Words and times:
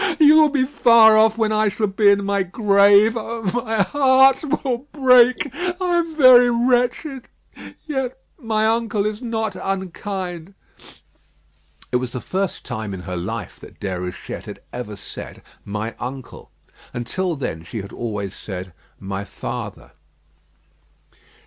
You 0.19 0.33
will 0.37 0.49
be 0.49 0.63
far 0.65 1.15
off 1.15 1.37
when 1.37 1.51
I 1.51 1.67
shall 1.67 1.85
be 1.85 2.09
in 2.09 2.25
my 2.25 2.41
grave. 2.41 3.15
Oh! 3.15 3.43
my 3.61 3.83
heart 3.83 4.41
will 4.65 4.87
break. 4.91 5.53
I 5.53 5.97
am 5.99 6.15
very 6.15 6.49
wretched; 6.49 7.27
yet 7.85 8.17
my 8.39 8.65
uncle 8.65 9.05
is 9.05 9.21
not 9.21 9.55
unkind." 9.55 10.55
It 11.91 11.97
was 11.97 12.13
the 12.13 12.19
first 12.19 12.65
time 12.65 12.95
in 12.95 13.01
her 13.01 13.15
life 13.15 13.59
that 13.59 13.79
Déruchette 13.79 14.45
had 14.45 14.61
ever 14.73 14.95
said 14.95 15.43
"my 15.65 15.93
uncle." 15.99 16.49
Until 16.95 17.35
then 17.35 17.63
she 17.63 17.83
had 17.83 17.93
always 17.93 18.35
said 18.35 18.73
"my 18.99 19.23
father." 19.23 19.91